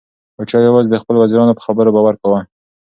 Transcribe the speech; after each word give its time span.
پاچا 0.35 0.59
یوازې 0.67 0.89
د 0.91 0.95
خپلو 1.01 1.17
وزیرانو 1.23 1.57
په 1.57 1.63
خبرو 1.67 1.93
باور 1.95 2.13
کاوه. 2.21 2.39